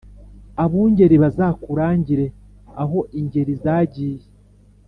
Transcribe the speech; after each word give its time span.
Abungeri 0.63 1.15
bazakurangire 1.23 2.25
aho 2.81 2.99
ingeri 3.19 3.53
zagiye. 3.63 4.25